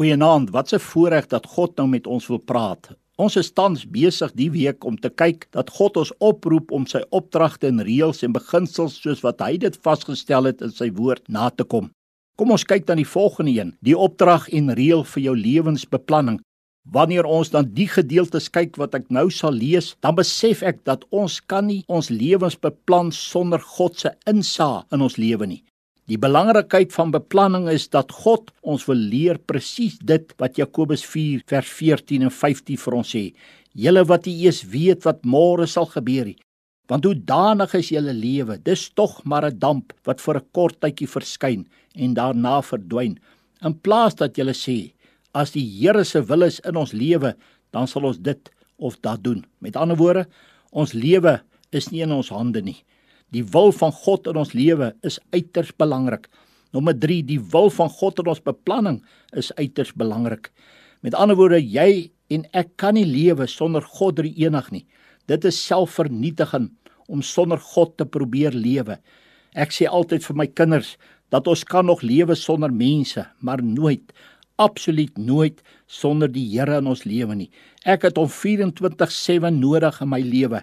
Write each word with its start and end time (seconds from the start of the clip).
Goeienaand, 0.00 0.50
wat 0.50 0.72
'n 0.72 0.78
voorreg 0.78 1.26
dat 1.26 1.46
God 1.46 1.76
nou 1.76 1.88
met 1.88 2.06
ons 2.06 2.26
wil 2.26 2.38
praat. 2.38 2.88
Ons 3.16 3.36
is 3.36 3.52
tans 3.52 3.90
besig 3.90 4.32
die 4.32 4.50
week 4.50 4.84
om 4.84 4.96
te 4.96 5.10
kyk 5.10 5.46
dat 5.50 5.70
God 5.70 5.96
ons 5.96 6.12
oproep 6.18 6.70
om 6.70 6.86
sy 6.86 7.02
opdragte 7.10 7.66
en 7.66 7.82
reëls 7.82 8.22
en 8.22 8.32
beginsels 8.32 9.00
soos 9.02 9.20
wat 9.20 9.40
hy 9.40 9.56
dit 9.56 9.76
vasgestel 9.82 10.44
het 10.44 10.62
in 10.62 10.70
sy 10.70 10.90
woord 10.90 11.28
na 11.28 11.50
te 11.50 11.64
kom. 11.64 11.90
Kom 12.36 12.50
ons 12.50 12.64
kyk 12.64 12.86
dan 12.86 12.96
die 12.96 13.12
volgende 13.12 13.50
een, 13.50 13.76
die 13.80 13.98
opdrag 13.98 14.48
en 14.48 14.74
reël 14.74 15.04
vir 15.04 15.22
jou 15.22 15.36
lewensbeplanning. 15.36 16.40
Wanneer 16.90 17.24
ons 17.24 17.50
dan 17.50 17.68
die 17.74 17.88
gedeeltes 17.88 18.48
kyk 18.48 18.76
wat 18.76 18.94
ek 18.94 19.10
nou 19.10 19.30
sal 19.30 19.52
lees, 19.52 19.96
dan 20.00 20.14
besef 20.14 20.62
ek 20.62 20.84
dat 20.84 21.04
ons 21.10 21.40
kan 21.40 21.66
nie 21.66 21.84
ons 21.88 22.08
lewens 22.08 22.56
beplan 22.56 23.12
sonder 23.12 23.60
God 23.60 23.98
se 23.98 24.16
insaag 24.24 24.84
in 24.92 25.00
ons 25.02 25.16
lewe 25.16 25.46
nie. 25.46 25.64
Die 26.10 26.18
belangrikheid 26.18 26.90
van 26.90 27.12
beplanning 27.14 27.68
is 27.70 27.84
dat 27.94 28.10
God 28.10 28.48
ons 28.66 28.82
wil 28.88 28.98
leer 28.98 29.38
presies 29.38 29.94
dit 30.02 30.32
wat 30.42 30.56
Jakobus 30.58 31.04
4 31.06 31.44
vers 31.52 31.68
14 31.78 32.24
en 32.26 32.32
15 32.34 32.80
vir 32.82 32.96
ons 32.98 33.12
sê. 33.14 33.22
Julle 33.78 34.02
wat 34.10 34.26
nie 34.26 34.48
eens 34.48 34.64
weet 34.72 35.06
wat 35.06 35.22
môre 35.22 35.68
sal 35.70 35.86
gebeur 35.92 36.32
nie. 36.32 36.40
Want 36.90 37.06
hoe 37.06 37.14
danig 37.14 37.76
is 37.78 37.92
julle 37.94 38.10
lewe? 38.16 38.58
Dis 38.58 38.88
tog 38.98 39.20
maar 39.24 39.46
'n 39.46 39.58
damp 39.58 39.92
wat 40.02 40.20
vir 40.20 40.38
'n 40.38 40.46
kort 40.52 40.80
tydjie 40.80 41.06
verskyn 41.06 41.68
en 41.94 42.14
daarna 42.14 42.60
verdwyn. 42.60 43.18
In 43.62 43.74
plaas 43.74 44.14
dat 44.14 44.36
julle 44.36 44.54
sê, 44.54 44.92
as 45.32 45.52
die 45.52 45.78
Here 45.78 46.04
se 46.04 46.20
wil 46.22 46.42
is 46.42 46.60
in 46.60 46.76
ons 46.76 46.92
lewe, 46.92 47.36
dan 47.70 47.86
sal 47.86 48.04
ons 48.04 48.18
dit 48.18 48.50
of 48.78 49.00
dat 49.00 49.22
doen. 49.22 49.44
Met 49.60 49.76
ander 49.76 49.96
woorde, 49.96 50.26
ons 50.72 50.92
lewe 50.92 51.40
is 51.70 51.90
nie 51.90 52.02
in 52.02 52.10
ons 52.10 52.30
hande 52.30 52.62
nie. 52.62 52.82
Die 53.34 53.44
wil 53.54 53.72
van 53.76 53.92
God 53.94 54.26
in 54.30 54.38
ons 54.40 54.54
lewe 54.56 54.92
is 55.06 55.18
uiters 55.34 55.70
belangrik. 55.78 56.26
Nommer 56.74 56.94
3, 56.98 57.20
die 57.26 57.40
wil 57.52 57.70
van 57.74 57.90
God 57.90 58.22
in 58.22 58.30
ons 58.30 58.42
beplanning 58.42 59.00
is 59.38 59.52
uiters 59.58 59.92
belangrik. 59.98 60.50
Met 61.02 61.16
ander 61.18 61.38
woorde, 61.38 61.60
jy 61.62 62.10
en 62.30 62.44
ek 62.54 62.76
kan 62.78 62.94
nie 62.94 63.06
lewe 63.06 63.46
sonder 63.50 63.82
God 63.98 64.18
drie 64.20 64.34
enig 64.42 64.70
nie. 64.74 64.84
Dit 65.30 65.46
is 65.46 65.58
selfvernietiging 65.66 66.68
om 67.10 67.22
sonder 67.26 67.58
God 67.72 67.96
te 67.98 68.06
probeer 68.06 68.54
lewe. 68.54 68.98
Ek 69.58 69.74
sê 69.74 69.88
altyd 69.90 70.26
vir 70.26 70.38
my 70.38 70.46
kinders 70.46 70.94
dat 71.30 71.46
ons 71.50 71.64
kan 71.66 71.86
nog 71.86 72.02
lewe 72.06 72.34
sonder 72.38 72.70
mense, 72.74 73.22
maar 73.42 73.62
nooit 73.62 74.14
absoluut 74.60 75.16
nooit 75.18 75.62
sonder 75.88 76.28
die 76.28 76.44
Here 76.52 76.80
in 76.82 76.88
ons 76.90 77.06
lewe 77.08 77.34
nie. 77.36 77.50
Ek 77.88 78.04
het 78.04 78.18
hom 78.20 78.28
24/7 78.28 79.60
nodig 79.60 80.00
in 80.02 80.08
my 80.08 80.20
lewe. 80.20 80.62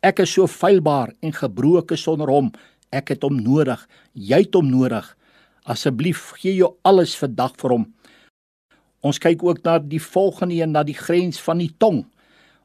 Ek 0.00 0.22
is 0.24 0.30
so 0.32 0.48
feilbaar 0.48 1.10
en 1.20 1.34
gebroke 1.36 1.96
sonder 2.00 2.30
hom. 2.32 2.46
Ek 2.88 3.12
het 3.12 3.24
hom 3.26 3.36
nodig. 3.44 3.82
Jy 4.16 4.46
het 4.46 4.56
hom 4.56 4.70
nodig. 4.72 5.04
Asseblief 5.68 6.30
gee 6.40 6.54
jou 6.56 6.70
alles 6.88 7.12
vandag 7.20 7.52
vir 7.60 7.74
hom. 7.74 7.84
Ons 9.04 9.20
kyk 9.20 9.44
ook 9.44 9.60
na 9.64 9.76
die 9.78 10.00
volgende 10.00 10.56
een 10.56 10.72
na 10.72 10.82
die 10.88 10.96
grens 10.96 11.40
van 11.44 11.60
die 11.60 11.68
tong. 11.84 12.06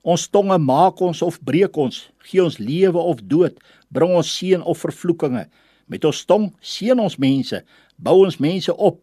Ons 0.05 0.29
tonge 0.31 0.55
maak 0.63 1.01
ons 1.03 1.23
of 1.25 1.41
breek 1.43 1.75
ons, 1.81 2.05
gee 2.23 2.43
ons 2.43 2.59
lewe 2.61 3.01
of 3.01 3.23
dood, 3.25 3.55
bring 3.89 4.13
ons 4.15 4.31
seën 4.37 4.61
of 4.61 4.83
vervloekinge. 4.85 5.47
Met 5.91 6.05
ons 6.07 6.23
tong 6.29 6.51
seën 6.61 6.99
ons 6.99 7.17
mense, 7.19 7.59
bou 7.97 8.19
ons 8.23 8.39
mense 8.39 8.71
op 8.71 9.01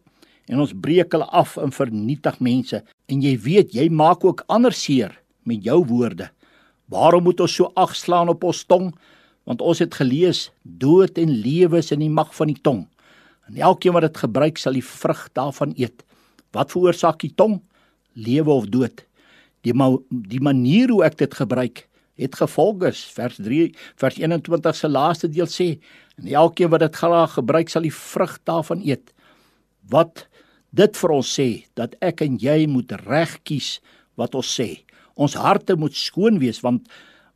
en 0.49 0.63
ons 0.63 0.73
breek 0.73 1.13
hulle 1.13 1.27
af 1.29 1.57
en 1.61 1.73
vernietig 1.75 2.39
mense. 2.41 2.81
En 3.11 3.21
jy 3.21 3.35
weet, 3.45 3.75
jy 3.77 3.89
maak 3.93 4.25
ook 4.25 4.45
ander 4.49 4.73
seer 4.73 5.13
met 5.45 5.61
jou 5.65 5.83
woorde. 5.91 6.31
Waarom 6.93 7.25
moet 7.25 7.41
ons 7.41 7.55
so 7.57 7.71
agslaan 7.79 8.29
op 8.29 8.43
ons 8.45 8.63
tong? 8.69 8.91
Want 9.49 9.61
ons 9.65 9.81
het 9.81 9.95
gelees 9.97 10.47
dood 10.61 11.17
en 11.17 11.31
lewe 11.43 11.81
is 11.81 11.91
in 11.91 12.03
die 12.05 12.11
mag 12.13 12.33
van 12.37 12.51
die 12.51 12.59
tong. 12.61 12.85
En 13.49 13.57
elkeen 13.57 13.95
wat 13.95 14.05
dit 14.07 14.19
gebruik 14.23 14.61
sal 14.61 14.77
die 14.77 14.85
vrug 14.85 15.25
daarvan 15.35 15.73
eet. 15.79 16.05
Wat 16.53 16.71
veroorsaak 16.71 17.19
die 17.23 17.33
tong? 17.35 17.59
Lewe 18.13 18.53
of 18.53 18.69
dood. 18.71 19.03
Die 19.65 19.73
ma 19.73 19.89
die 20.09 20.43
manier 20.43 20.91
hoe 20.93 21.01
ek 21.07 21.17
dit 21.23 21.33
gebruik 21.33 21.87
het 22.19 22.37
gevolge. 22.37 22.93
Vers 23.17 23.41
3 23.41 23.73
vers 23.99 24.21
21 24.21 24.77
se 24.77 24.91
laaste 24.91 25.31
deel 25.31 25.49
sê 25.49 25.69
en 26.21 26.29
elkeen 26.29 26.69
wat 26.69 26.85
dit 26.85 27.01
graag 27.01 27.39
gebruik 27.39 27.73
sal 27.73 27.87
die 27.87 27.95
vrug 27.95 28.37
daarvan 28.45 28.85
eet. 28.85 29.09
Wat 29.89 30.27
dit 30.69 30.97
vir 31.01 31.17
ons 31.17 31.35
sê 31.39 31.49
dat 31.79 31.97
ek 32.05 32.21
en 32.21 32.37
jy 32.39 32.63
moet 32.69 32.93
reg 33.07 33.39
kies 33.43 33.79
wat 34.19 34.37
ons 34.37 34.53
sê. 34.59 34.82
Ons 35.15 35.37
harte 35.37 35.75
moet 35.79 35.95
skoon 35.95 36.39
wees 36.41 36.61
want 36.63 36.89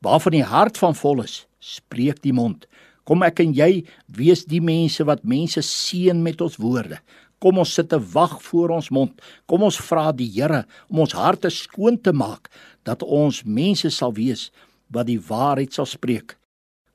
waarvan 0.06 0.38
die 0.38 0.46
hart 0.46 0.78
van 0.78 0.96
vol 0.98 1.24
is, 1.24 1.46
spreek 1.60 2.22
die 2.22 2.34
mond. 2.34 2.68
Kom 3.08 3.24
ek 3.24 3.40
en 3.40 3.54
jy 3.56 3.86
wees 4.12 4.44
die 4.50 4.62
mense 4.62 5.06
wat 5.08 5.24
mense 5.24 5.64
seën 5.64 6.18
met 6.24 6.42
ons 6.44 6.58
woorde. 6.60 7.00
Kom 7.40 7.60
ons 7.62 7.72
sit 7.78 7.88
te 7.90 8.00
wag 8.14 8.40
voor 8.42 8.74
ons 8.80 8.90
mond. 8.92 9.14
Kom 9.46 9.64
ons 9.64 9.78
vra 9.90 10.10
die 10.12 10.30
Here 10.34 10.66
om 10.90 11.04
ons 11.06 11.16
harte 11.16 11.52
skoon 11.54 12.00
te 12.02 12.14
maak 12.14 12.50
dat 12.88 13.06
ons 13.06 13.44
mense 13.46 13.90
sal 13.94 14.16
wees 14.18 14.50
wat 14.94 15.08
die 15.08 15.20
waarheid 15.22 15.74
sal 15.74 15.88
spreek. 15.88 16.36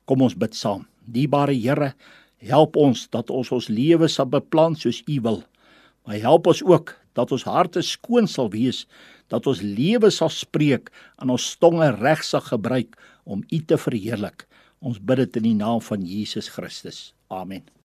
Kom 0.04 0.24
ons 0.26 0.34
bid 0.34 0.56
saam. 0.58 0.84
Diebare 1.06 1.54
Here, 1.54 1.92
help 2.42 2.76
ons 2.76 3.06
dat 3.14 3.30
ons 3.30 3.52
ons 3.54 3.70
lewe 3.70 4.08
sal 4.10 4.26
beplan 4.26 4.74
soos 4.76 5.02
U 5.06 5.20
wil. 5.22 5.42
Maar 6.04 6.18
help 6.26 6.50
ons 6.50 6.62
ook 6.66 6.96
dat 7.18 7.32
ons 7.32 7.44
harte 7.48 7.82
skoon 7.82 8.28
sal 8.30 8.50
wees, 8.52 8.86
dat 9.32 9.46
ons 9.46 9.62
lewe 9.64 10.10
sal 10.10 10.32
spreek 10.32 10.90
en 11.22 11.32
ons 11.34 11.50
tonge 11.60 11.90
reg 12.00 12.24
sal 12.24 12.44
gebruik 12.46 12.96
om 13.24 13.44
U 13.48 13.62
te 13.64 13.78
verheerlik. 13.78 14.46
Ons 14.82 14.98
bid 14.98 15.24
dit 15.24 15.38
in 15.42 15.52
die 15.52 15.58
naam 15.60 15.80
van 15.80 16.02
Jesus 16.02 16.50
Christus. 16.50 17.12
Amen. 17.30 17.81